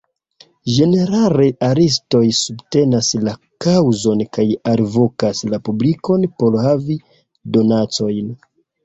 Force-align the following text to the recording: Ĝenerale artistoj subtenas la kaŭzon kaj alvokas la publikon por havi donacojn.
Ĝenerale 0.75 1.43
artistoj 1.65 2.21
subtenas 2.37 3.09
la 3.27 3.33
kaŭzon 3.65 4.23
kaj 4.39 4.47
alvokas 4.71 5.43
la 5.53 5.61
publikon 5.69 6.27
por 6.41 6.59
havi 6.65 6.97
donacojn. 7.59 8.33